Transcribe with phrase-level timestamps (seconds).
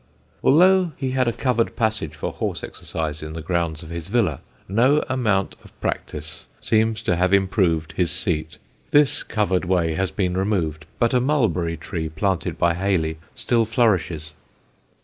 [0.43, 4.39] Although he had a covered passage for horse exercise in the grounds of his villa,
[4.67, 8.57] no amount of practice seems to have improved his seat.
[8.89, 14.33] This covered way has been removed, but a mulberry tree planted by Hayley still flourishes.